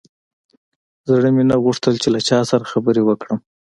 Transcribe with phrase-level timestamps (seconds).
[1.09, 3.39] زړه مې نه غوښتل چې له چا سره خبرې وکړم.